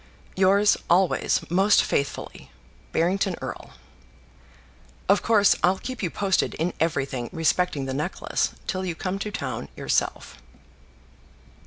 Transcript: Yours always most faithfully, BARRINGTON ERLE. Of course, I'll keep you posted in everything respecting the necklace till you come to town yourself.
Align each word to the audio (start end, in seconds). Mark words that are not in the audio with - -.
Yours 0.35 0.77
always 0.89 1.41
most 1.47 1.83
faithfully, 1.83 2.49
BARRINGTON 2.91 3.35
ERLE. 3.39 3.73
Of 5.07 5.21
course, 5.21 5.55
I'll 5.63 5.77
keep 5.77 6.01
you 6.01 6.09
posted 6.09 6.55
in 6.55 6.73
everything 6.79 7.29
respecting 7.31 7.85
the 7.85 7.93
necklace 7.93 8.49
till 8.65 8.83
you 8.83 8.95
come 8.95 9.19
to 9.19 9.29
town 9.29 9.69
yourself. 9.75 10.41